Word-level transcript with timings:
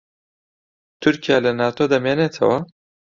تورکیا 1.01 1.37
لە 1.45 1.51
ناتۆ 1.59 1.85
دەمێنێتەوە؟ 1.91 2.57